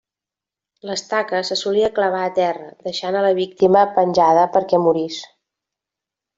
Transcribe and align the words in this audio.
L'estaca 0.89 1.41
se 1.49 1.57
solia 1.59 1.91
clavar 1.99 2.23
a 2.29 2.33
terra 2.39 2.71
deixant 2.89 3.19
a 3.19 3.23
la 3.27 3.37
víctima 3.43 3.87
penjada 4.01 4.51
perquè 4.59 4.83
morís. 4.89 5.23